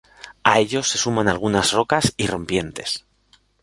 A 0.43 0.57
ellos 0.57 0.89
se 0.89 0.97
suman 0.97 1.27
algunas 1.27 1.73
rocas 1.73 2.15
y 2.17 2.25
rompientes. 2.25 3.05